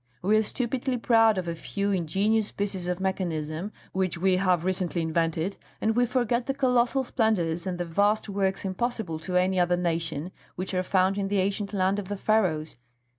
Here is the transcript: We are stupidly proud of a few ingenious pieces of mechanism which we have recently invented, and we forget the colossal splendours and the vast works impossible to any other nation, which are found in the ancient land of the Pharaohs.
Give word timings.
We 0.23 0.35
are 0.35 0.41
stupidly 0.41 0.97
proud 0.97 1.37
of 1.37 1.47
a 1.47 1.53
few 1.53 1.91
ingenious 1.91 2.51
pieces 2.51 2.87
of 2.87 2.99
mechanism 2.99 3.71
which 3.93 4.17
we 4.17 4.37
have 4.37 4.65
recently 4.65 5.03
invented, 5.03 5.57
and 5.79 5.95
we 5.95 6.07
forget 6.07 6.47
the 6.47 6.55
colossal 6.55 7.03
splendours 7.03 7.67
and 7.67 7.77
the 7.77 7.85
vast 7.85 8.27
works 8.27 8.65
impossible 8.65 9.19
to 9.19 9.35
any 9.37 9.59
other 9.59 9.77
nation, 9.77 10.31
which 10.55 10.73
are 10.73 10.81
found 10.81 11.19
in 11.19 11.27
the 11.27 11.37
ancient 11.37 11.71
land 11.71 11.99
of 11.99 12.07
the 12.07 12.17
Pharaohs. 12.17 12.77